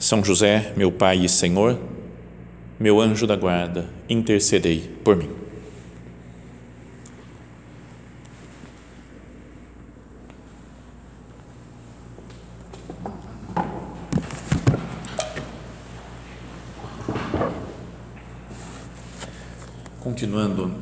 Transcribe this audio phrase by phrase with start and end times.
[0.00, 1.78] são José, meu Pai e Senhor,
[2.78, 5.28] meu anjo da guarda, intercedei por mim.
[20.02, 20.72] Continuando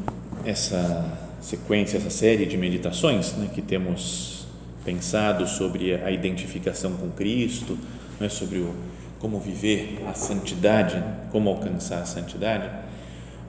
[0.44, 4.46] essa sequência, essa série de meditações né, que temos
[4.84, 7.76] pensado sobre a identificação com Cristo,
[8.20, 8.72] né, sobre o
[9.18, 12.70] como viver a santidade, como alcançar a santidade,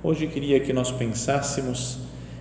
[0.03, 1.99] hoje queria que nós pensássemos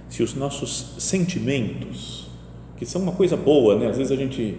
[0.09, 2.29] se os nossos sentimentos,
[2.77, 3.89] que são uma coisa boa, né?
[3.89, 4.57] Às vezes a gente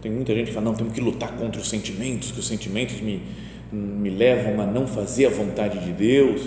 [0.00, 3.00] tem muita gente que fala não, temos que lutar contra os sentimentos, que os sentimentos
[3.00, 3.22] me
[3.72, 6.42] me levam a não fazer a vontade de Deus,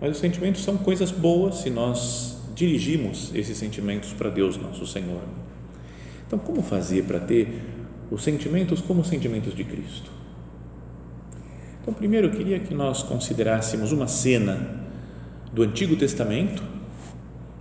[0.00, 5.22] mas os sentimentos são coisas boas se nós dirigimos esses sentimentos para Deus, nosso Senhor.
[6.26, 7.62] Então, como fazer para ter
[8.10, 10.10] os sentimentos como sentimentos de Cristo?
[11.84, 14.58] Então, primeiro eu queria que nós considerássemos uma cena
[15.52, 16.62] do Antigo Testamento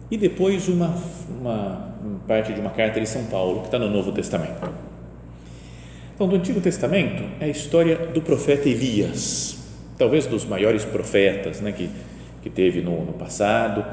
[0.09, 0.95] e depois uma,
[1.29, 1.93] uma
[2.25, 4.65] parte de uma carta de São Paulo que está no Novo Testamento.
[6.15, 9.57] Então, do Antigo Testamento é a história do profeta Elias,
[9.97, 11.89] talvez dos maiores profetas né, que,
[12.41, 13.83] que teve no, no passado.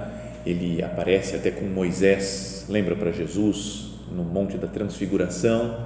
[0.46, 5.76] Ele aparece até com Moisés, lembra para Jesus, no Monte da Transfiguração.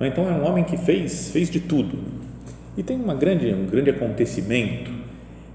[0.00, 2.23] Então, é um homem que fez, fez de tudo
[2.76, 4.90] e tem uma grande, um grande acontecimento,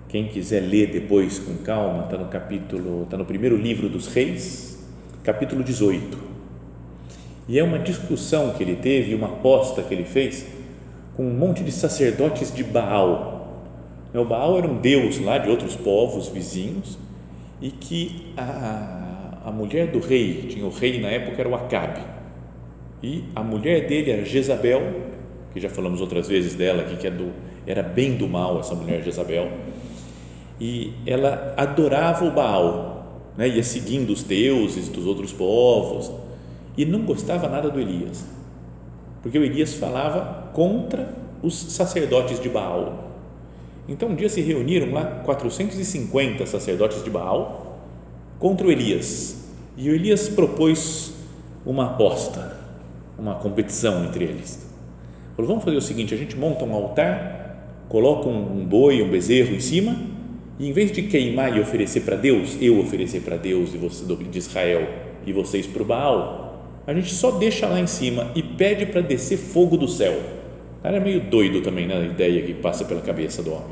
[0.07, 4.79] quem quiser ler depois com calma, está no capítulo, está no primeiro livro dos reis,
[5.23, 6.17] capítulo 18.
[7.47, 10.45] E é uma discussão que ele teve, uma aposta que ele fez
[11.15, 13.65] com um monte de sacerdotes de Baal.
[14.13, 16.97] O Baal era um deus lá de outros povos vizinhos
[17.61, 22.01] e que a, a mulher do rei, tinha o rei na época era o Acabe,
[23.03, 25.08] e a mulher dele era Jezabel,
[25.59, 27.31] que já falamos outras vezes dela aqui, que é do,
[27.67, 29.51] era bem do mal essa mulher Jezabel,
[30.59, 36.11] e ela adorava o Baal, né, ia seguindo os deuses dos outros povos,
[36.77, 38.25] e não gostava nada do Elias,
[39.21, 43.09] porque o Elias falava contra os sacerdotes de Baal.
[43.87, 47.79] Então um dia se reuniram lá 450 sacerdotes de Baal
[48.37, 51.13] contra o Elias, e o Elias propôs
[51.65, 52.57] uma aposta,
[53.17, 54.68] uma competição entre eles
[55.39, 59.55] Falou, vamos fazer o seguinte, a gente monta um altar, coloca um, boi, um bezerro
[59.55, 59.95] em cima,
[60.59, 64.03] e em vez de queimar e oferecer para Deus, eu oferecer para Deus e você
[64.05, 64.85] de Israel
[65.25, 68.99] e vocês para o Baal, a gente só deixa lá em cima e pede para
[68.99, 70.19] descer fogo do céu.
[70.83, 71.95] Cara é meio doido também, né?
[71.95, 73.69] A ideia que passa pela cabeça do homem.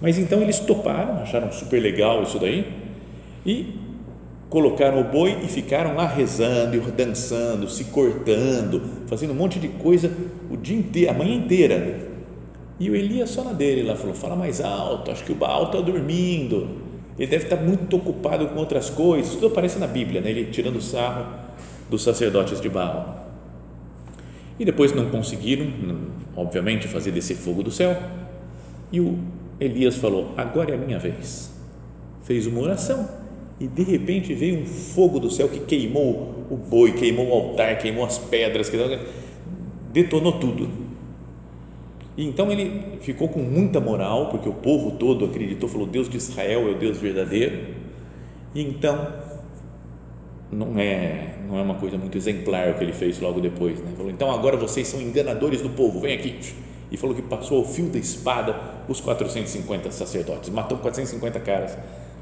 [0.00, 2.66] Mas então eles toparam, acharam super legal isso daí
[3.46, 3.72] e
[4.48, 10.10] colocaram o boi e ficaram lá rezando dançando, se cortando, fazendo um monte de coisa
[10.50, 12.08] o dia inteiro, a manhã inteira.
[12.78, 15.64] E o Elias só na dele lá falou: fala mais alto, acho que o Baal
[15.64, 16.68] está dormindo,
[17.18, 19.32] ele deve estar muito ocupado com outras coisas.
[19.34, 20.30] Tudo aparece na Bíblia, né?
[20.30, 21.26] ele tirando sarro
[21.90, 23.24] dos sacerdotes de Baal.
[24.58, 25.66] E depois não conseguiram,
[26.34, 27.96] obviamente, fazer descer fogo do céu.
[28.92, 29.18] E o
[29.58, 31.50] Elias falou: agora é a minha vez.
[32.24, 33.25] Fez uma oração
[33.58, 37.78] e de repente veio um fogo do céu que queimou o boi, queimou o altar,
[37.78, 38.70] queimou as pedras,
[39.92, 40.68] detonou tudo.
[42.16, 46.18] E então ele ficou com muita moral, porque o povo todo acreditou, falou: Deus de
[46.18, 47.74] Israel é o Deus verdadeiro.
[48.54, 49.12] E então
[50.52, 53.92] não é não é uma coisa muito exemplar o que ele fez logo depois, né?
[53.96, 56.38] Falou: então agora vocês são enganadores do povo, vem aqui.
[56.90, 58.54] E falou que passou ao fio da espada
[58.86, 61.76] os 450 sacerdotes, matou 450 caras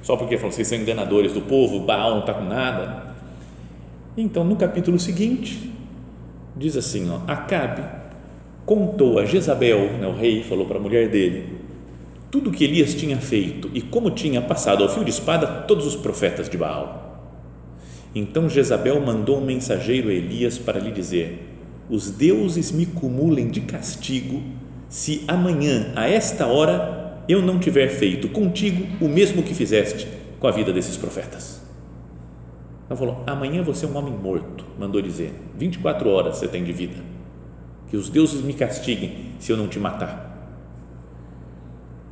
[0.04, 3.14] só porque falou, vocês são enganadores do povo, Baal não está com nada.
[4.16, 5.72] Então, no capítulo seguinte,
[6.54, 7.82] diz assim: ó, Acabe
[8.66, 11.58] contou a Jezabel, né, o rei, falou para a mulher dele,
[12.30, 15.86] tudo o que Elias tinha feito e como tinha passado ao fio de espada todos
[15.86, 17.22] os profetas de Baal.
[18.14, 21.48] Então Jezabel mandou um mensageiro a Elias para lhe dizer:
[21.88, 24.42] Os deuses me cumulem de castigo
[24.88, 26.94] se amanhã, a esta hora,
[27.28, 31.62] eu não tiver feito contigo o mesmo que fizeste com a vida desses profetas.
[32.84, 35.32] Então falou: amanhã você é um homem morto, mandou dizer.
[35.56, 36.96] 24 horas você tem de vida.
[37.88, 40.32] Que os deuses me castiguem se eu não te matar.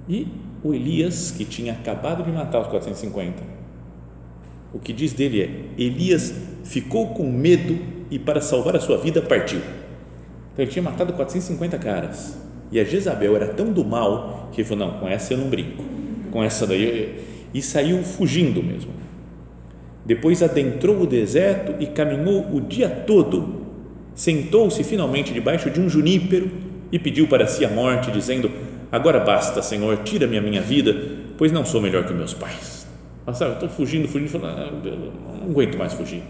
[0.08, 0.26] E
[0.62, 3.42] o Elias, que tinha acabado de matar os 450,
[4.72, 7.78] o que diz dele é: Elias ficou com medo
[8.10, 9.58] e, para salvar a sua vida, partiu.
[9.58, 12.36] Então ele tinha matado 450 caras.
[12.72, 15.48] E a Jezabel era tão do mal que ele falou: Não, com essa eu não
[15.48, 15.84] brinco.
[16.30, 17.22] Com essa daí.
[17.52, 18.90] E saiu fugindo mesmo.
[20.04, 23.60] Depois adentrou o deserto e caminhou o dia todo.
[24.14, 26.50] Sentou-se finalmente debaixo de um junípero
[26.90, 28.50] e pediu para si a morte, dizendo:
[28.90, 30.96] Agora basta, Senhor, tira-me a minha vida,
[31.36, 32.86] pois não sou melhor que meus pais.
[33.24, 34.70] Mas sabe, estou fugindo, fugindo, falando, ah,
[35.40, 36.22] não aguento mais fugir.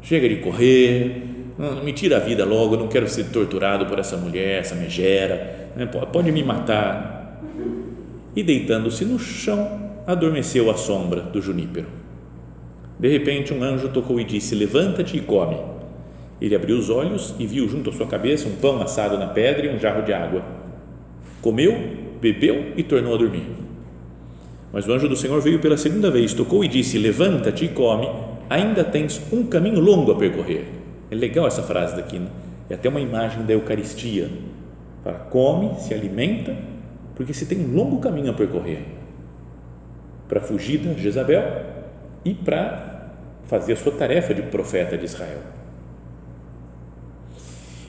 [0.00, 1.22] Chega de correr,
[1.58, 5.86] me tira a vida logo, não quero ser torturado por essa mulher, essa megera, né?
[5.86, 7.40] pode me matar.
[8.34, 11.86] E deitando-se no chão, adormeceu à sombra do junípero.
[12.98, 15.56] De repente, um anjo tocou e disse: Levanta-te e come.
[16.40, 19.66] Ele abriu os olhos e viu junto à sua cabeça um pão assado na pedra
[19.66, 20.42] e um jarro de água
[21.44, 21.78] Comeu,
[22.22, 23.44] bebeu e tornou a dormir.
[24.72, 28.08] Mas o anjo do Senhor veio pela segunda vez, tocou e disse: Levanta-te e come,
[28.48, 30.64] ainda tens um caminho longo a percorrer.
[31.14, 32.26] É legal essa frase daqui, né?
[32.68, 34.28] é até uma imagem da Eucaristia.
[35.04, 36.56] Fala, come, se alimenta,
[37.14, 38.82] porque você tem um longo caminho a percorrer
[40.28, 41.44] para fugir da Jezabel
[42.24, 43.12] e para
[43.44, 45.38] fazer a sua tarefa de profeta de Israel.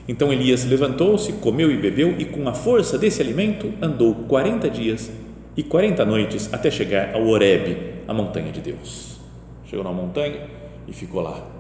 [0.08, 5.10] Então Elias levantou-se, comeu e bebeu, e com a força desse alimento andou quarenta dias
[5.58, 9.20] e quarenta noites até chegar ao Horebe, a montanha de Deus.
[9.66, 10.42] Chegou na montanha
[10.88, 11.55] e ficou lá,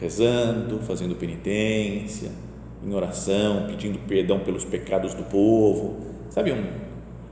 [0.00, 2.30] rezando, fazendo penitência,
[2.84, 5.96] em oração, pedindo perdão pelos pecados do povo.
[6.30, 6.64] Sabe, um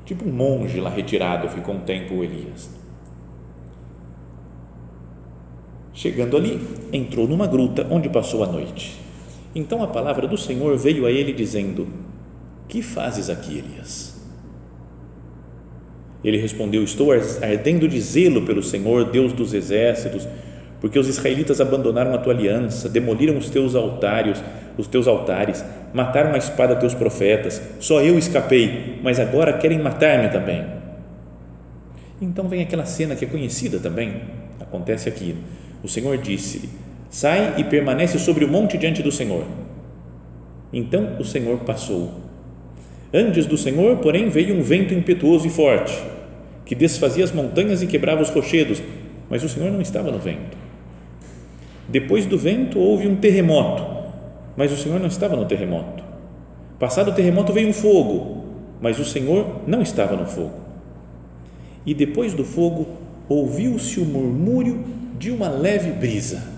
[0.04, 2.70] tipo um monge lá retirado, ficou um tempo Elias.
[5.92, 6.60] Chegando ali,
[6.92, 9.02] entrou numa gruta onde passou a noite
[9.54, 11.86] então a palavra do Senhor veio a ele dizendo:
[12.68, 14.20] Que fazes aqui, Elias?
[16.24, 20.26] Ele respondeu: Estou ardendo de zelo pelo Senhor, Deus dos exércitos,
[20.82, 24.42] porque os israelitas abandonaram a tua aliança, demoliram os teus altários,
[24.76, 25.64] os teus altares,
[25.94, 27.62] mataram a espada teus profetas.
[27.78, 30.64] Só eu escapei, mas agora querem matar-me também.
[32.20, 34.22] Então vem aquela cena que é conhecida também,
[34.58, 35.36] acontece aqui.
[35.84, 36.68] O Senhor disse:
[37.08, 39.44] Sai e permanece sobre o monte diante do Senhor.
[40.72, 42.12] Então o Senhor passou.
[43.14, 45.96] Antes do Senhor, porém, veio um vento impetuoso e forte,
[46.66, 48.82] que desfazia as montanhas e quebrava os rochedos,
[49.30, 50.61] mas o Senhor não estava no vento.
[51.92, 53.84] Depois do vento houve um terremoto,
[54.56, 56.02] mas o Senhor não estava no terremoto.
[56.78, 58.44] Passado o terremoto veio um fogo,
[58.80, 60.60] mas o Senhor não estava no fogo.
[61.86, 62.88] E depois do fogo
[63.28, 64.84] ouviu-se o murmúrio
[65.18, 66.52] de uma leve brisa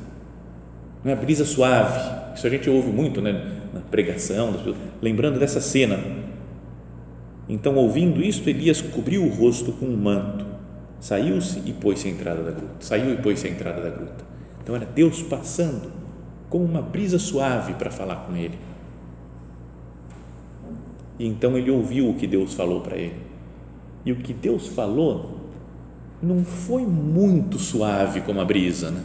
[1.04, 2.34] uma brisa suave.
[2.34, 4.54] Isso a gente ouve muito né, na pregação,
[5.02, 6.00] lembrando dessa cena.
[7.48, 10.46] Então, ouvindo isto, Elias cobriu o rosto com um manto,
[10.98, 12.74] saiu-se e pôs-se à entrada da gruta.
[12.80, 14.24] Saiu e pôs-se à entrada da gruta.
[14.64, 15.92] Então, era Deus passando
[16.50, 18.58] com uma brisa suave para falar com ele.
[21.18, 23.20] E então ele ouviu o que Deus falou para ele.
[24.04, 25.40] E o que Deus falou
[26.20, 29.02] não foi muito suave como a brisa, né?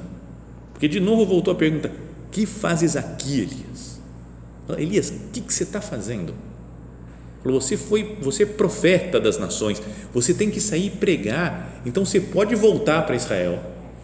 [0.74, 1.92] Porque de novo voltou a pergunta:
[2.32, 4.00] que fazes aqui, Elias?
[4.78, 6.34] Elias, o que, que você está fazendo?
[7.44, 9.82] Você foi, você é profeta das nações,
[10.14, 11.82] você tem que sair e pregar.
[11.86, 13.60] Então você pode voltar para Israel,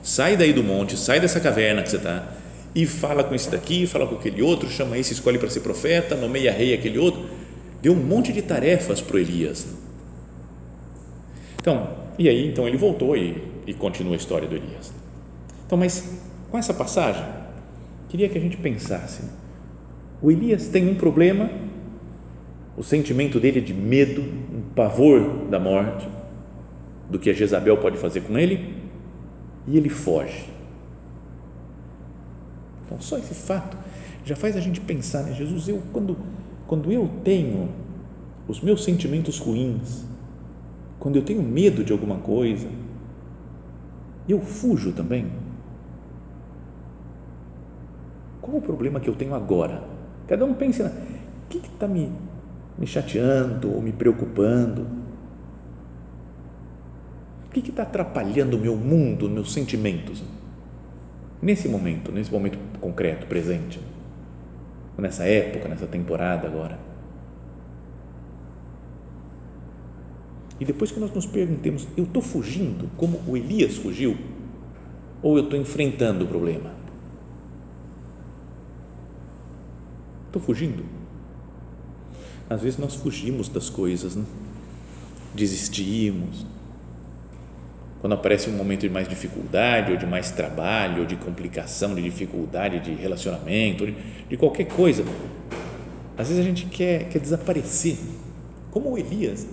[0.06, 2.32] sai daí do monte, sai dessa caverna que você está
[2.76, 6.16] e fala com esse daqui, fala com aquele outro, chama esse, escolhe para ser profeta,
[6.16, 7.26] nomeia rei aquele outro.
[7.82, 9.66] Deu um monte de tarefas para Elias.
[11.60, 14.94] Então, e aí, então ele voltou e, e continua a história do Elias.
[15.66, 16.08] Então, mas
[16.52, 17.26] com essa passagem,
[18.08, 19.24] queria que a gente pensasse.
[20.22, 21.50] O Elias tem um problema,
[22.78, 26.08] o sentimento dele é de medo, um pavor da morte,
[27.10, 28.85] do que a Jezabel pode fazer com ele,
[29.68, 30.50] e ele foge.
[32.86, 33.78] Então, só esse fato
[34.24, 35.34] já faz a gente pensar, né?
[35.34, 36.18] Jesus, eu quando,
[36.68, 37.70] quando eu tenho
[38.48, 40.06] os meus sentimentos ruins,
[41.00, 42.68] quando eu tenho medo de alguma coisa,
[44.28, 45.32] eu fujo também
[48.46, 49.82] qual o problema que eu tenho agora?
[50.28, 50.94] Cada um pensa,
[51.46, 52.12] o que está me,
[52.78, 54.86] me chateando ou me preocupando?
[57.62, 60.22] Que está atrapalhando o meu mundo, meus sentimentos?
[61.42, 63.80] Nesse momento, nesse momento concreto, presente,
[64.98, 66.78] nessa época, nessa temporada agora.
[70.60, 74.18] E depois que nós nos perguntemos, eu estou fugindo como o Elias fugiu?
[75.22, 76.74] Ou eu estou enfrentando o problema?
[80.28, 80.84] Estou fugindo.
[82.50, 84.26] Às vezes nós fugimos das coisas, né?
[85.34, 86.46] desistimos.
[88.06, 92.04] Quando aparece um momento de mais dificuldade, ou de mais trabalho, ou de complicação, de
[92.04, 93.96] dificuldade de relacionamento, de,
[94.30, 95.04] de qualquer coisa,
[96.16, 97.98] às vezes a gente quer, quer desaparecer,
[98.70, 99.48] como o Elias,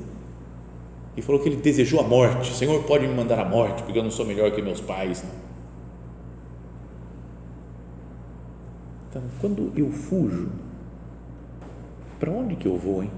[1.17, 2.53] e falou que ele desejou a morte.
[2.53, 5.25] Senhor, pode me mandar a morte, porque eu não sou melhor que meus pais.
[9.09, 10.51] Então, quando eu fujo,
[12.21, 13.11] para onde que eu vou, hein?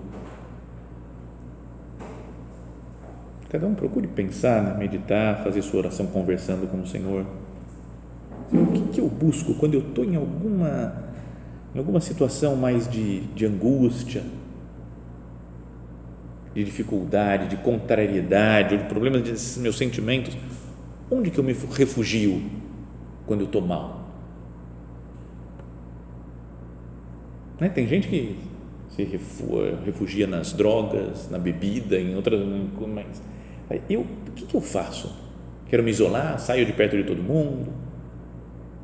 [3.54, 4.76] Cada um procure pensar, né?
[4.76, 7.24] meditar, fazer sua oração conversando com o Senhor.
[8.52, 10.92] O que, que eu busco quando eu estou em alguma,
[11.72, 14.24] em alguma situação mais de, de angústia,
[16.52, 20.36] de dificuldade, de contrariedade, de problemas de meus sentimentos?
[21.08, 22.42] Onde que eu me refugio
[23.24, 24.08] quando eu estou mal?
[27.60, 27.68] Né?
[27.68, 28.36] Tem gente que
[28.88, 29.04] se
[29.84, 32.40] refugia nas drogas, na bebida, em outras.
[32.92, 33.22] Mas
[33.88, 35.14] eu, o que, que eu faço?
[35.68, 36.38] Quero me isolar?
[36.38, 37.72] Saio de perto de todo mundo?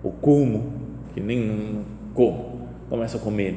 [0.02, 0.72] Ou como?
[1.14, 1.84] Que nem
[2.14, 2.68] como?
[2.88, 3.56] Começo a comer.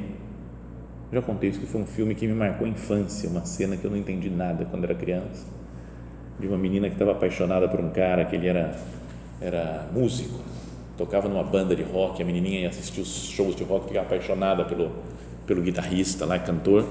[1.12, 3.86] já contei isso que foi um filme que me marcou a infância, uma cena que
[3.86, 5.46] eu não entendi nada quando era criança,
[6.40, 8.76] de uma menina que estava apaixonada por um cara que ele era
[9.42, 10.40] era músico,
[10.98, 14.64] tocava numa banda de rock, a menininha ia assistir os shows de rock, ficava apaixonada
[14.64, 14.92] pelo
[15.46, 16.88] pelo guitarrista lá, cantor.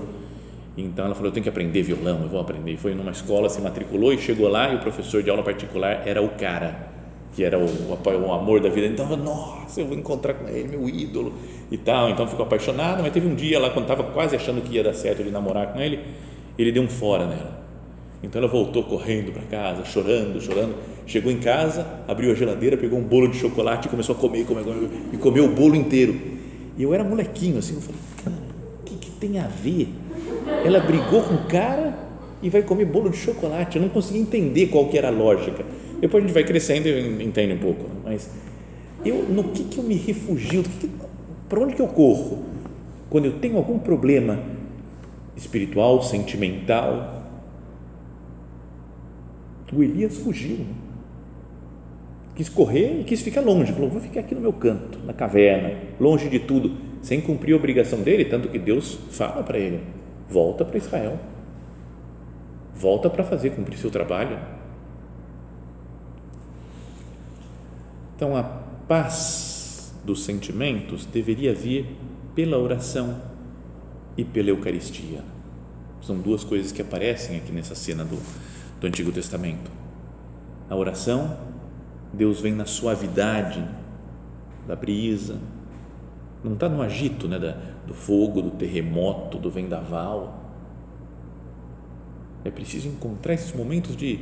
[0.76, 2.76] Então ela falou: Eu tenho que aprender violão, eu vou aprender.
[2.76, 4.73] Foi numa escola, se matriculou e chegou lá.
[4.73, 6.88] E o professor de aula particular era o cara,
[7.35, 8.87] que era o, o amor da vida.
[8.87, 11.33] Então, nossa, eu vou encontrar com ele, meu ídolo
[11.71, 12.09] e tal.
[12.09, 13.02] Então ficou apaixonado.
[13.02, 15.73] Mas teve um dia lá, quando estava quase achando que ia dar certo ele namorar
[15.73, 16.00] com ele,
[16.59, 17.62] ele deu um fora nela.
[18.23, 20.76] Então ela voltou correndo para casa, chorando, chorando.
[21.07, 24.47] Chegou em casa, abriu a geladeira, pegou um bolo de chocolate e começou a comer,
[24.47, 26.14] comer, comer e comeu o bolo inteiro.
[26.79, 28.37] E eu era molequinho assim, eu falei, cara,
[28.81, 29.88] o que, que tem a ver?
[30.65, 31.95] Ela brigou com o cara
[32.43, 33.77] e vai comer bolo de chocolate.
[33.77, 35.65] Eu não consegui entender qual que era a lógica.
[36.01, 37.87] Depois a gente vai crescendo e entende um pouco.
[38.05, 38.31] Mas
[39.05, 40.65] eu, no que, que eu me refugio?
[41.49, 42.45] Para onde que eu corro?
[43.11, 44.39] Quando eu tenho algum problema
[45.37, 47.23] espiritual, sentimental.
[49.73, 50.67] O Elias fugiu
[52.35, 55.75] quis correr e quis ficar longe, falou, vou ficar aqui no meu canto, na caverna,
[56.01, 56.73] longe de tudo,
[57.03, 59.81] sem cumprir a obrigação dele, tanto que Deus fala para ele,
[60.29, 61.19] volta para Israel,
[62.75, 64.38] volta para fazer, cumprir seu trabalho.
[68.17, 71.97] Então, a paz dos sentimentos deveria vir
[72.35, 73.21] pela oração
[74.17, 75.21] e pela Eucaristia.
[76.00, 78.19] São duas coisas que aparecem aqui nessa cena do,
[78.81, 79.71] do Antigo Testamento.
[80.69, 81.37] A oração
[82.12, 83.64] Deus vem na suavidade
[84.67, 85.38] da brisa,
[86.43, 87.57] não está no agito né, da,
[87.87, 90.41] do fogo, do terremoto, do vendaval.
[92.45, 94.21] É preciso encontrar esses momentos de,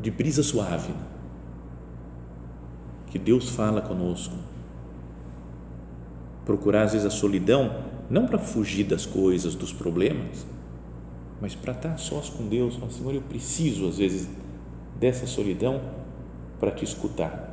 [0.00, 1.06] de brisa suave, né?
[3.10, 4.34] que Deus fala conosco.
[6.44, 10.46] Procurar às vezes a solidão, não para fugir das coisas, dos problemas,
[11.40, 12.78] mas para estar sós com Deus.
[12.82, 14.28] Oh, Senhor, eu preciso às vezes
[14.98, 15.80] dessa solidão
[16.58, 17.45] para te escutar.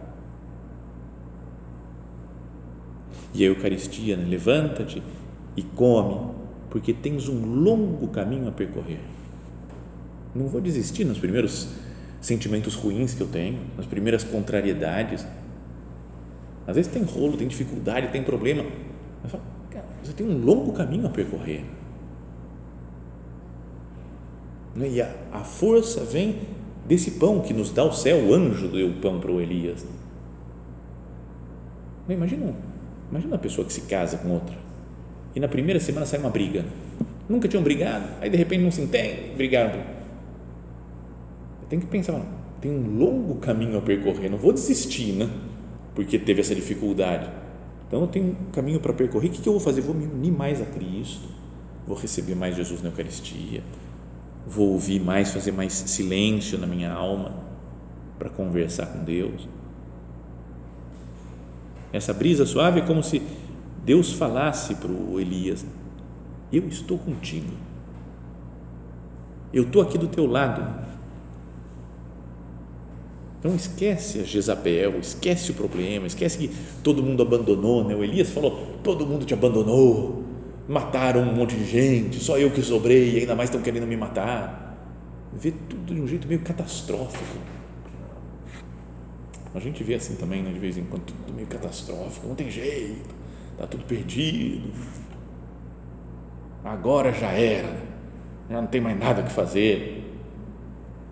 [3.34, 4.26] E a Eucaristia, né?
[4.28, 5.02] levanta-te
[5.56, 6.32] e come,
[6.70, 9.00] porque tens um longo caminho a percorrer.
[10.34, 11.68] Não vou desistir nos primeiros
[12.20, 15.26] sentimentos ruins que eu tenho, nas primeiras contrariedades.
[16.66, 18.64] Às vezes tem rolo, tem dificuldade, tem problema.
[19.22, 21.64] Mas fala, cara, você tem um longo caminho a percorrer.
[24.76, 24.90] Né?
[24.90, 26.40] E a, a força vem
[26.88, 29.86] desse pão que nos dá o céu, o anjo deu o pão para o Elias.
[32.10, 32.54] Imagina,
[33.14, 34.56] imagina uma pessoa que se casa com outra
[35.36, 36.66] e na primeira semana sai uma briga.
[37.30, 39.82] Nunca tinham brigado, aí de repente não se entende, brigaram.
[41.70, 42.20] Tem que pensar,
[42.60, 45.30] tem um longo caminho a percorrer, não vou desistir, né?
[45.96, 47.30] Porque teve essa dificuldade.
[47.88, 49.30] Então eu tenho um caminho para percorrer.
[49.30, 49.82] O que, que eu vou fazer?
[49.82, 51.30] Vou me unir mais a Cristo,
[51.88, 53.64] vou receber mais Jesus na Eucaristia,
[54.46, 57.44] vou ouvir mais, fazer mais silêncio na minha alma
[58.20, 59.48] para conversar com Deus.
[61.94, 63.22] Essa brisa suave é como se
[63.86, 65.64] Deus falasse para o Elias:
[66.52, 67.54] Eu estou contigo,
[69.54, 70.84] eu estou aqui do teu lado.
[73.40, 76.50] Então esquece a Jezabel, esquece o problema, esquece que
[76.82, 77.94] todo mundo abandonou, né?
[77.94, 80.24] O Elias falou: todo mundo te abandonou,
[80.68, 83.98] mataram um monte de gente, só eu que sobrei, e ainda mais estão querendo me
[83.98, 84.80] matar.
[85.34, 87.38] Vê tudo de um jeito meio catastrófico.
[89.56, 92.50] A gente vê assim também, né, de vez em quando, tudo meio catastrófico, não tem
[92.50, 93.14] jeito,
[93.52, 94.74] está tudo perdido.
[96.64, 97.78] Agora já era,
[98.50, 100.12] já não tem mais nada que fazer.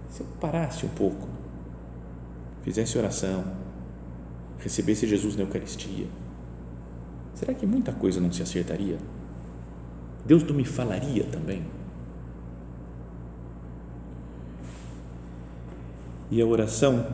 [0.09, 1.27] se eu parasse um pouco,
[2.63, 3.43] fizesse oração,
[4.59, 6.07] recebesse Jesus na Eucaristia,
[7.35, 8.97] será que muita coisa não se acertaria?
[10.25, 11.63] Deus não me falaria também?
[16.31, 17.05] E a oração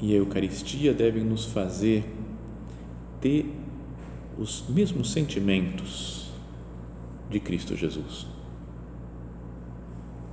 [0.00, 2.04] e a Eucaristia devem nos fazer
[3.20, 3.52] ter
[4.38, 6.30] os mesmos sentimentos
[7.28, 8.26] de Cristo Jesus.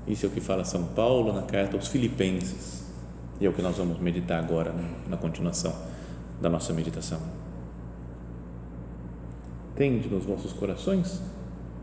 [0.07, 2.85] Isso é o que fala São Paulo na carta aos Filipenses,
[3.39, 4.73] e é o que nós vamos meditar agora
[5.07, 5.75] na continuação
[6.39, 7.19] da nossa meditação.
[9.75, 11.19] Tende nos vossos corações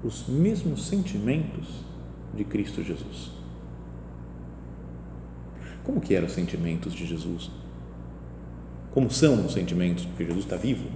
[0.05, 1.69] os mesmos sentimentos
[2.35, 3.33] de Cristo Jesus.
[5.85, 7.51] Como que eram os sentimentos de Jesus?
[8.93, 10.05] Como são os sentimentos?
[10.05, 10.89] Porque Jesus está vivo.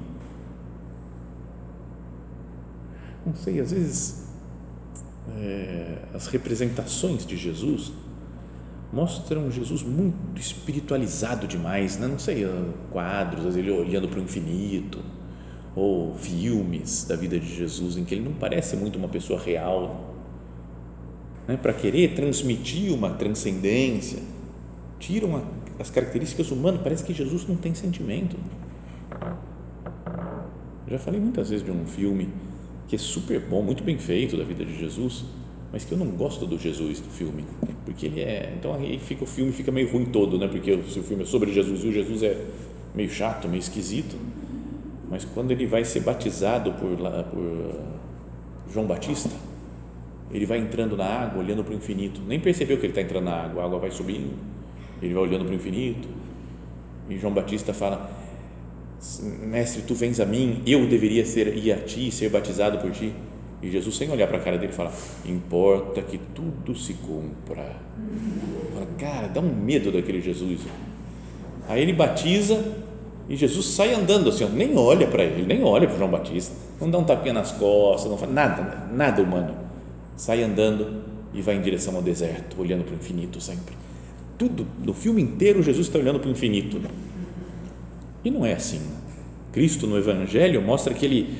[3.25, 4.27] Não sei, às vezes
[5.39, 7.93] é, as representações de Jesus
[8.93, 12.07] mostram Jesus muito espiritualizado demais, né?
[12.07, 12.47] não sei,
[12.91, 15.01] quadros, ele olhando para o infinito,
[15.75, 20.15] ou filmes da vida de Jesus em que ele não parece muito uma pessoa real,
[21.47, 21.57] né?
[21.57, 24.23] para querer transmitir uma transcendência,
[24.99, 25.43] tiram
[25.79, 28.37] as características humanas, parece que Jesus não tem sentimento.
[30.89, 32.29] já falei muitas vezes de um filme
[32.89, 35.25] que é super bom, muito bem feito da vida de Jesus,
[35.73, 37.45] mas que eu não gosto do Jesus do filme,
[37.85, 40.47] porque ele é, então aí fica o filme fica meio ruim todo, né?
[40.47, 42.41] Porque se o filme é sobre Jesus e o Jesus é
[42.95, 44.17] meio chato, meio esquisito,
[45.11, 47.81] mas quando ele vai ser batizado por, por
[48.73, 49.35] João Batista,
[50.31, 53.25] ele vai entrando na água, olhando para o infinito, nem percebeu que ele está entrando
[53.25, 54.35] na água, a água vai subindo,
[55.01, 56.09] ele vai olhando para o infinito,
[57.09, 58.11] e João Batista fala
[59.21, 63.13] mestre, tu vens a mim, eu deveria ser ir a ti, ser batizado por ti.
[63.63, 64.93] E Jesus, sem olhar para a cara dele, fala:
[65.25, 67.77] Importa que tudo se cumpra.
[68.75, 70.61] Fala, cara, dá um medo daquele Jesus.
[71.69, 72.63] Aí ele batiza
[73.29, 76.91] e Jesus sai andando assim, nem olha para ele, nem olha para João Batista, não
[76.91, 79.55] dá um tapinha nas costas, não faz nada, nada humano.
[80.17, 81.03] Sai andando
[81.35, 83.75] e vai em direção ao deserto, olhando para o infinito sempre.
[84.39, 86.81] Tudo, no filme inteiro, Jesus está olhando para o infinito.
[88.25, 88.81] E não é assim.
[89.53, 91.35] Cristo no Evangelho mostra que ele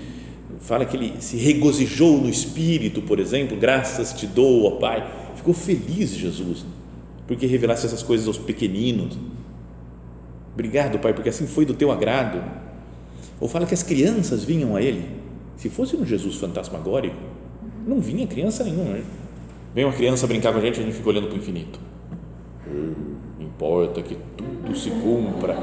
[0.61, 5.07] fala que ele se regozijou no Espírito, por exemplo, graças te dou, ó Pai.
[5.37, 6.65] Ficou feliz Jesus,
[7.27, 9.19] porque revelasse essas coisas aos pequeninos.
[10.55, 12.43] Obrigado, Pai, porque assim foi do teu agrado.
[13.39, 15.05] Ou fala que as crianças vinham a ele.
[15.57, 17.17] Se fosse um Jesus fantasmagórico,
[17.87, 18.99] não vinha criança nenhuma.
[19.75, 21.79] Vem uma criança brincar com a gente, a gente fica olhando para o infinito.
[23.57, 25.57] Importa que tudo se cumpra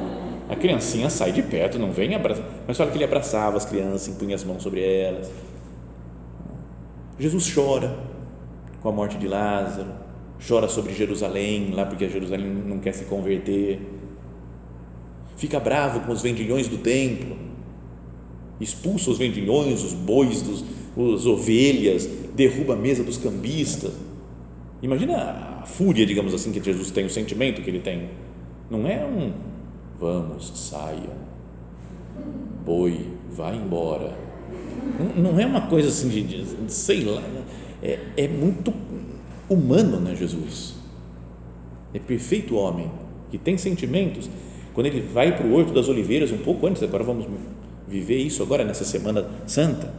[0.50, 2.46] a criancinha sai de perto, não vem abraçar.
[2.68, 5.32] Mas fala que ele abraçava as crianças, impunha as mãos sobre elas.
[7.18, 7.98] Jesus chora
[8.82, 9.90] com a morte de Lázaro,
[10.46, 13.80] chora sobre Jerusalém, lá porque Jerusalém não quer se converter.
[15.38, 17.36] Fica bravo com os vendilhões do templo,
[18.60, 20.44] expulsa os vendilhões, os bois,
[21.16, 23.94] as ovelhas, derruba a mesa dos cambistas.
[24.82, 28.10] Imagina a fúria, digamos assim, que Jesus tem, o sentimento que ele tem.
[28.70, 29.32] Não é um
[30.00, 31.14] vamos, saiam,
[32.66, 34.14] boi, vai embora.
[35.16, 37.24] Não, não é uma coisa assim de, de sei lá,
[37.82, 38.74] é, é muito
[39.50, 40.76] humano, né, Jesus?
[41.94, 42.92] É perfeito homem,
[43.32, 44.30] que tem sentimentos.
[44.74, 47.26] Quando ele vai para o Horto das Oliveiras, um pouco antes, agora vamos
[47.88, 49.94] viver isso agora nessa Semana Santa,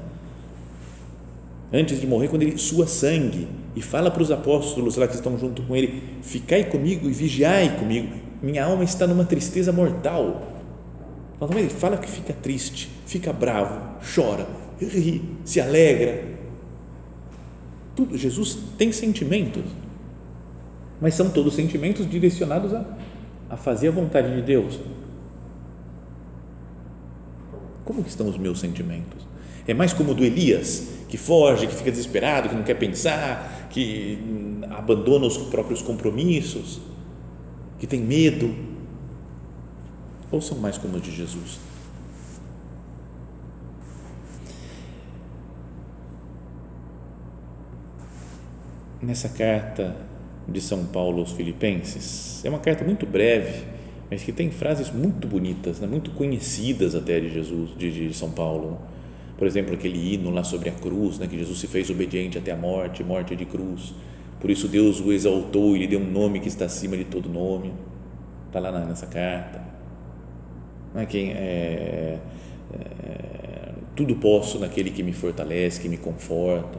[1.73, 5.39] antes de morrer, quando ele sua sangue e fala para os apóstolos lá que estão
[5.39, 8.09] junto com ele: Ficai comigo e vigiai comigo,
[8.43, 10.51] minha alma está numa tristeza mortal.
[11.51, 14.47] Ele fala que fica triste, fica bravo, chora,
[14.81, 16.25] ri, se alegra.
[17.95, 19.65] Tudo, Jesus tem sentimentos,
[21.01, 22.85] mas são todos sentimentos direcionados a,
[23.51, 24.81] a fazer a vontade de Deus.
[27.85, 29.23] Como que estão os meus sentimentos?
[29.67, 33.64] É mais como o do Elias, que foge, que fica desesperado, que não quer pensar,
[33.75, 34.17] que
[34.71, 36.81] abandona os próprios compromissos
[37.77, 38.55] que tem medo,
[40.31, 41.59] ou são mais como os de Jesus?
[49.03, 49.97] Nessa carta
[50.49, 53.65] de São Paulo aos Filipenses, é uma carta muito breve,
[54.09, 55.87] mas que tem frases muito bonitas, né?
[55.89, 58.79] muito conhecidas até de Jesus, de, de São Paulo.
[59.37, 61.27] Por exemplo, aquele hino lá sobre a cruz, né?
[61.27, 63.93] que Jesus se fez obediente até a morte, morte de cruz
[64.45, 67.31] por isso Deus o exaltou e lhe deu um nome que está acima de todo
[67.31, 67.73] nome.
[68.49, 69.59] Está lá nessa carta.
[70.95, 72.19] É quem é,
[72.75, 76.79] é, tudo posso naquele que me fortalece, que me conforta.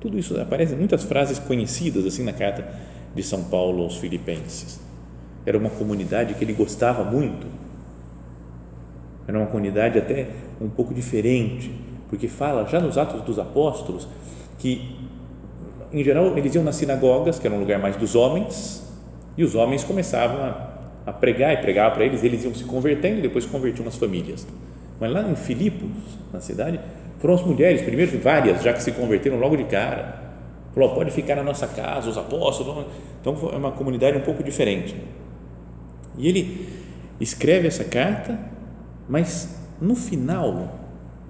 [0.00, 2.68] Tudo isso aparece muitas frases conhecidas assim na carta
[3.14, 4.80] de São Paulo aos Filipenses.
[5.46, 7.46] Era uma comunidade que ele gostava muito.
[9.26, 10.28] Era uma comunidade até
[10.60, 11.70] um pouco diferente,
[12.08, 14.06] porque fala já nos Atos dos Apóstolos
[14.58, 14.96] que,
[15.92, 18.82] em geral, eles iam nas sinagogas, que era um lugar mais dos homens,
[19.36, 20.68] e os homens começavam a,
[21.06, 24.46] a pregar e pregar para eles, eles iam se convertendo e depois convertiam as famílias.
[25.00, 25.90] Mas lá em Filipos,
[26.32, 26.78] na cidade,
[27.18, 30.22] foram as mulheres, primeiro várias, já que se converteram logo de cara.
[30.74, 32.86] Falou, pode ficar na nossa casa, os apóstolos.
[33.20, 34.94] Então, é uma comunidade um pouco diferente.
[36.18, 36.68] E ele
[37.20, 38.38] escreve essa carta,
[39.08, 40.78] mas no final,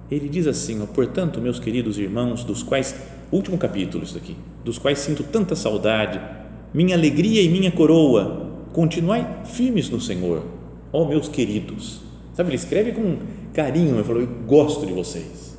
[0.09, 2.95] ele diz assim: Portanto, meus queridos irmãos, dos quais,
[3.31, 6.21] último capítulo, isso aqui, dos quais sinto tanta saudade,
[6.73, 10.43] minha alegria e minha coroa, continuai firmes no Senhor,
[10.91, 12.01] ó meus queridos.
[12.33, 13.17] Sabe, ele escreve com
[13.53, 15.57] carinho, ele falou: Eu gosto de vocês.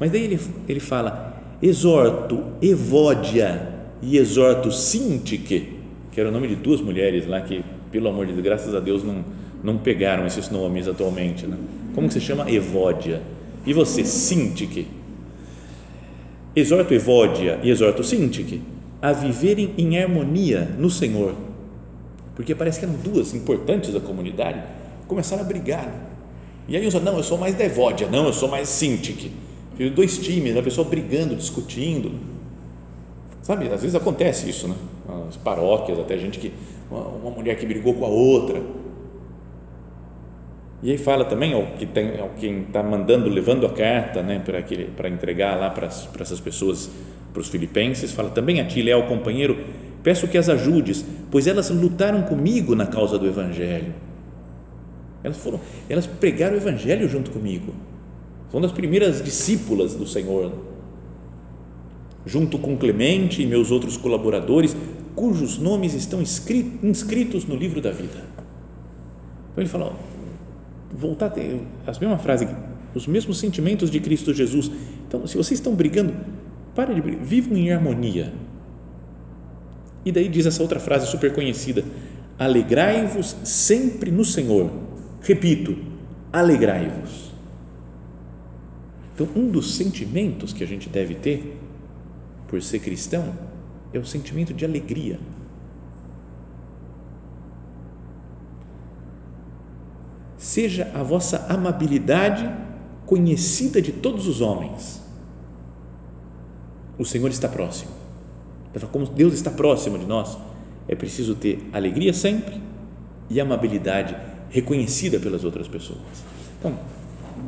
[0.00, 3.68] Mas daí ele, ele fala: Exorto Evódia
[4.00, 5.78] e exorto Sintique,
[6.10, 8.80] que era o nome de duas mulheres lá que, pelo amor de Deus, graças a
[8.80, 9.24] Deus, não,
[9.62, 11.46] não pegaram esses nomes atualmente.
[11.46, 11.56] Né?
[11.94, 13.22] Como que se chama Evódia?
[13.64, 14.88] E você, Sintique?
[16.54, 18.60] Exorto Evódia e exorto Sintique
[19.00, 21.34] a viverem em harmonia no Senhor.
[22.36, 24.62] Porque parece que eram duas importantes da comunidade,
[25.08, 25.92] começaram a brigar.
[26.68, 29.32] E aí usa, não, eu sou mais da Evódia, não, eu sou mais Sintique.
[29.94, 32.12] Dois times, a pessoa brigando, discutindo.
[33.42, 34.76] Sabe, às vezes acontece isso, né?
[35.28, 36.52] As paróquias, até gente que,
[36.88, 38.62] uma mulher que brigou com a outra
[40.82, 44.42] e aí fala também ao, que tem, ao quem está mandando, levando a carta né,
[44.96, 46.90] para entregar lá para, para essas pessoas,
[47.32, 49.56] para os filipenses, fala também a ti, leal companheiro,
[50.02, 53.94] peço que as ajudes, pois elas lutaram comigo na causa do Evangelho.
[55.22, 57.72] Elas foram, elas pregaram o Evangelho junto comigo.
[58.50, 60.52] São das primeiras discípulas do Senhor.
[62.26, 64.76] Junto com Clemente e meus outros colaboradores,
[65.14, 68.24] cujos nomes estão inscritos no livro da vida.
[69.52, 69.92] Então ele fala,
[70.92, 72.48] voltar a ter a mesma frase,
[72.94, 74.70] os mesmos sentimentos de Cristo Jesus.
[75.06, 76.14] Então, se vocês estão brigando,
[76.74, 78.32] pare de brigar, vivam em harmonia.
[80.04, 81.84] E daí diz essa outra frase super conhecida:
[82.38, 84.70] alegrai-vos sempre no Senhor.
[85.22, 85.76] Repito,
[86.32, 87.32] alegrai-vos.
[89.14, 91.58] Então, um dos sentimentos que a gente deve ter
[92.48, 93.32] por ser cristão
[93.92, 95.18] é o sentimento de alegria
[100.42, 102.52] seja a vossa amabilidade
[103.06, 105.00] conhecida de todos os homens.
[106.98, 107.92] O Senhor está próximo.
[108.90, 110.36] Como Deus está próximo de nós,
[110.88, 112.60] é preciso ter alegria sempre
[113.30, 114.16] e amabilidade
[114.50, 116.00] reconhecida pelas outras pessoas.
[116.58, 116.76] Então,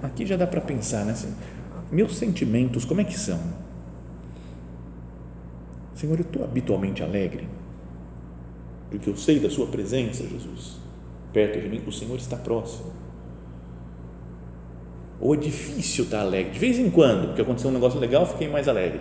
[0.01, 1.17] aqui já dá para pensar, né?
[1.91, 3.41] Meus sentimentos, como é que são?
[5.97, 7.49] Senhor, eu estou habitualmente alegre,
[8.89, 10.84] porque eu sei da Sua presença, Jesus
[11.35, 12.93] perto de mim, o Senhor está próximo.
[15.21, 18.49] Ou é difícil estar alegre, de vez em quando, porque aconteceu um negócio legal, fiquei
[18.49, 19.01] mais alegre.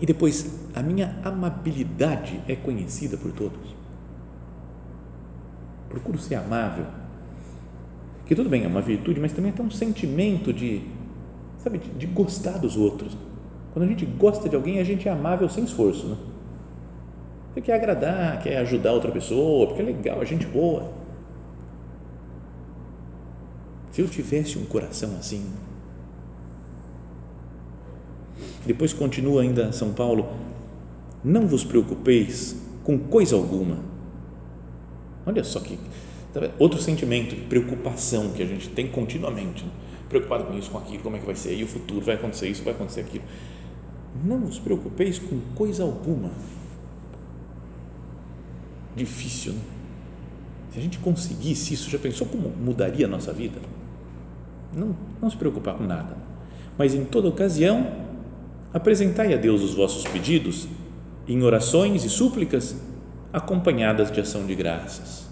[0.00, 3.74] E depois, a minha amabilidade é conhecida por todos.
[5.88, 6.86] Procuro ser amável.
[8.26, 10.82] Que tudo bem, é uma virtude, mas também é um sentimento de,
[11.58, 13.16] sabe, de, de gostar dos outros.
[13.72, 16.16] Quando a gente gosta de alguém, a gente é amável sem esforço, né?
[17.54, 20.90] Você quer agradar, quer ajudar outra pessoa, porque é legal, é gente boa.
[23.92, 25.46] Se eu tivesse um coração assim.
[28.66, 30.26] Depois continua ainda São Paulo:
[31.22, 33.78] não vos preocupeis com coisa alguma.
[35.24, 35.78] Olha só que
[36.32, 39.70] tá outro sentimento preocupação que a gente tem continuamente, né?
[40.08, 42.48] preocupado com isso, com aquilo, como é que vai ser, e o futuro vai acontecer
[42.48, 43.24] isso, vai acontecer aquilo.
[44.24, 46.30] Não vos preocupeis com coisa alguma
[48.94, 49.52] difícil.
[49.52, 49.60] Né?
[50.72, 53.60] Se a gente conseguisse isso, já pensou como mudaria a nossa vida?
[54.72, 56.16] Não, não se preocupar com nada.
[56.76, 57.92] Mas em toda ocasião,
[58.72, 60.66] apresentai a Deus os vossos pedidos
[61.28, 62.76] em orações e súplicas
[63.32, 65.28] acompanhadas de ação de graças.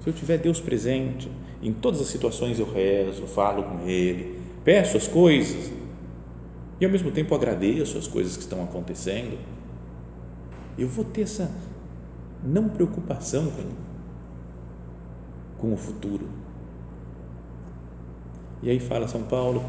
[0.00, 1.30] Se eu tiver Deus presente,
[1.62, 5.72] em todas as situações eu rezo, falo com Ele, peço as coisas
[6.80, 9.38] e ao mesmo tempo agradeço as coisas que estão acontecendo
[10.78, 11.50] eu vou ter essa
[12.42, 13.64] não preocupação com,
[15.58, 16.28] com o futuro.
[18.62, 19.64] E aí fala São Paulo,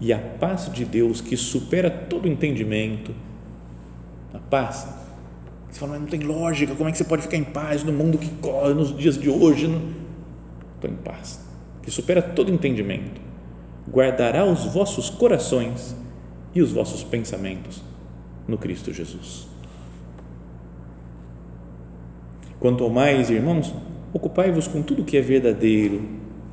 [0.00, 3.14] e a paz de Deus que supera todo entendimento,
[4.32, 4.86] a paz,
[5.70, 7.92] você fala, mas não tem lógica, como é que você pode ficar em paz no
[7.92, 9.66] mundo que corre, nos dias de hoje?
[10.74, 11.40] Estou em paz,
[11.82, 13.20] que supera todo entendimento,
[13.90, 15.94] guardará os vossos corações
[16.54, 17.82] e os vossos pensamentos
[18.48, 19.49] no Cristo Jesus.
[22.60, 23.74] Quanto ao mais, irmãos,
[24.12, 26.02] ocupai-vos com tudo que é verdadeiro,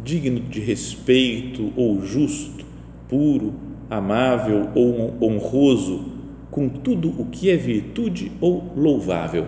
[0.01, 2.65] digno de respeito ou justo,
[3.09, 3.53] puro,
[3.89, 6.05] amável ou honroso,
[6.49, 9.47] com tudo o que é virtude ou louvável.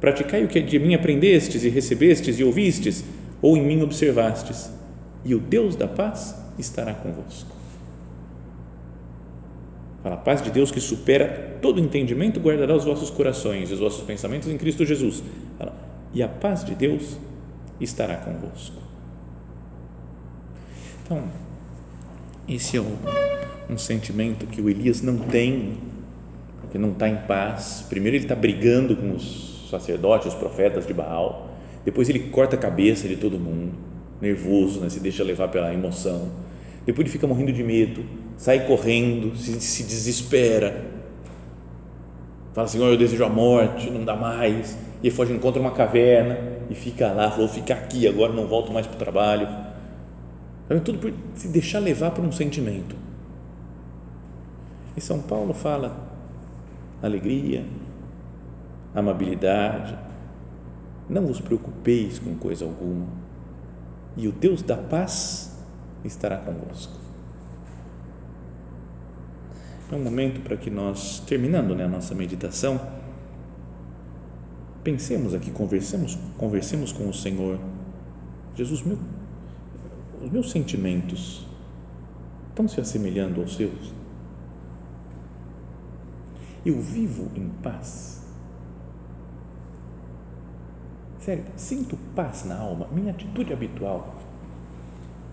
[0.00, 3.04] Praticai o que de mim aprendestes e recebestes e ouvistes,
[3.40, 4.72] ou em mim observastes,
[5.24, 7.57] e o Deus da paz estará convosco.
[10.02, 13.80] Fala, a paz de Deus que supera todo entendimento guardará os vossos corações e os
[13.80, 15.22] vossos pensamentos em Cristo Jesus.
[15.58, 15.74] Fala,
[16.14, 17.18] e a paz de Deus
[17.80, 18.76] estará convosco.
[21.04, 21.24] Então,
[22.46, 25.78] esse é um, sentimento que o Elias não tem,
[26.60, 27.84] porque não está em paz.
[27.88, 31.50] Primeiro, ele está brigando com os sacerdotes, os profetas de Baal.
[31.84, 33.74] Depois, ele corta a cabeça de todo mundo,
[34.20, 34.88] nervoso, né?
[34.88, 36.30] se deixa levar pela emoção.
[36.84, 38.04] Depois, ele fica morrendo de medo,
[38.38, 40.86] sai correndo, se, se desespera.
[42.54, 44.78] Fala, Senhor, eu desejo a morte, não dá mais.
[45.02, 46.38] E foge, encontra uma caverna
[46.70, 49.48] e fica lá, falou, ficar aqui, agora não volto mais para o trabalho.
[50.84, 52.96] Tudo por se deixar levar por um sentimento.
[54.96, 56.08] E São Paulo fala
[57.02, 57.64] alegria,
[58.94, 59.96] amabilidade,
[61.08, 63.06] não vos preocupeis com coisa alguma,
[64.16, 65.56] e o Deus da paz
[66.04, 67.07] estará convosco.
[69.90, 72.78] É um momento para que nós, terminando né, a nossa meditação,
[74.84, 77.58] pensemos aqui, conversemos, conversemos com o Senhor.
[78.54, 78.98] Jesus, meu,
[80.22, 81.46] os meus sentimentos
[82.50, 83.92] estão se assemelhando aos seus?
[86.66, 88.22] Eu vivo em paz?
[91.20, 92.88] Sério, sinto paz na alma.
[92.92, 94.16] Minha atitude habitual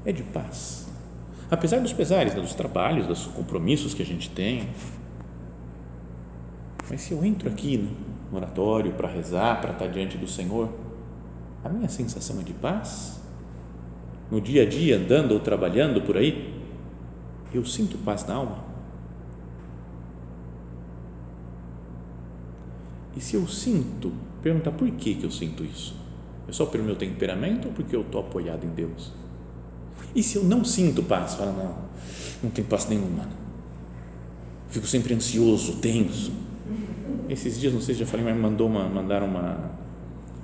[0.05, 0.84] é de paz.
[1.49, 4.67] Apesar dos pesares, dos trabalhos, dos compromissos que a gente tem.
[6.89, 7.77] Mas se eu entro aqui
[8.31, 10.71] no oratório para rezar, para estar diante do Senhor,
[11.63, 13.21] a minha sensação é de paz?
[14.31, 16.53] No dia a dia, andando ou trabalhando por aí,
[17.53, 18.65] eu sinto paz na alma?
[23.15, 25.95] E se eu sinto, perguntar por que, que eu sinto isso?
[26.47, 29.24] É só pelo meu temperamento ou porque eu estou apoiado em Deus?
[30.15, 31.35] E se eu não sinto paz?
[31.35, 31.75] Fala, não,
[32.43, 33.27] não tenho paz nenhuma.
[34.69, 36.31] Fico sempre ansioso, tenso.
[37.29, 39.71] Esses dias, não sei se já falei, mas mandou uma, mandaram uma,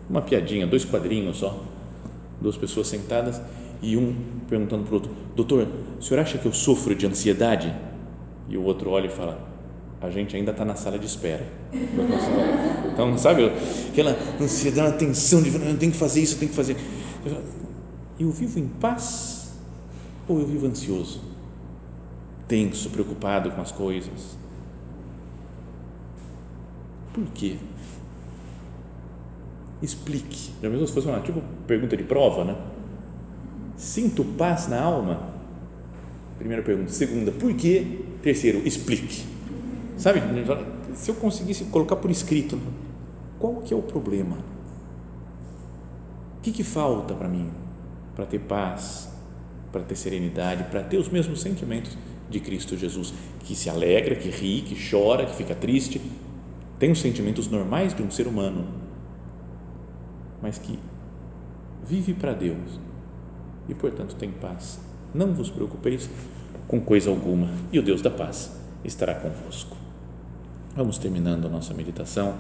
[0.10, 1.64] uma piadinha, dois quadrinhos só,
[2.40, 3.42] duas pessoas sentadas
[3.82, 4.16] e um
[4.50, 5.68] perguntando para o outro: Doutor,
[6.00, 7.74] o senhor acha que eu sofro de ansiedade?
[8.50, 9.48] E o outro olha e fala:
[10.02, 11.46] A gente ainda está na sala de espera.
[12.94, 13.52] Então, sabe,
[13.90, 16.76] aquela ansiedade, tensão de eu tenho que fazer isso, eu tenho que fazer.
[18.20, 19.41] Eu vivo em paz
[20.32, 21.22] ou eu vivo ansioso?
[22.48, 24.38] Tenso, preocupado com as coisas?
[27.14, 27.58] Por quê?
[29.82, 30.52] Explique.
[30.62, 32.56] Já pensou se fosse uma tipo pergunta de prova, né?
[33.76, 35.30] Sinto paz na alma?
[36.38, 36.92] Primeira pergunta.
[36.92, 38.00] Segunda, por quê?
[38.22, 39.26] Terceiro, explique.
[39.98, 40.22] Sabe,
[40.94, 42.60] se eu conseguisse colocar por escrito,
[43.40, 44.38] qual que é o problema?
[46.38, 47.50] O que, que falta para mim
[48.16, 49.10] para ter paz,
[49.72, 51.98] para ter serenidade, para ter os mesmos sentimentos
[52.30, 56.02] de Cristo Jesus, que se alegra, que ri, que chora, que fica triste,
[56.80, 58.68] tem os sentimentos normais de um ser humano,
[60.42, 60.80] mas que
[61.88, 62.80] vive para Deus
[63.68, 64.80] e, portanto, tem paz.
[65.14, 66.10] Não vos preocupeis
[66.68, 68.52] com coisa alguma, e o Deus da paz
[68.84, 69.76] estará convosco.
[70.76, 72.38] Vamos terminando a nossa meditação,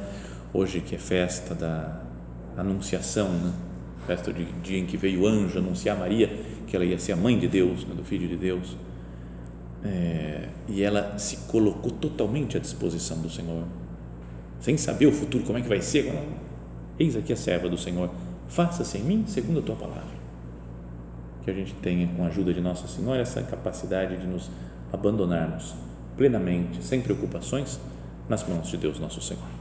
[0.53, 2.01] hoje que é festa da
[2.57, 3.53] Anunciação, né?
[4.11, 6.27] Festa de dia em que veio o anjo anunciar a Maria
[6.67, 7.95] que ela ia ser a mãe de Deus, né?
[7.95, 8.75] do Filho de Deus,
[9.83, 13.63] é, e ela se colocou totalmente à disposição do Senhor,
[14.59, 16.13] sem saber o futuro, como é que vai ser.
[16.99, 18.09] Eis aqui a serva do Senhor,
[18.47, 20.21] faça-se em mim segundo a tua palavra
[21.43, 24.49] que a gente tenha, com a ajuda de Nossa Senhora, essa capacidade de nos
[24.93, 25.73] abandonarmos
[26.15, 27.79] plenamente, sem preocupações,
[28.29, 29.60] nas mãos de Deus Nosso Senhor.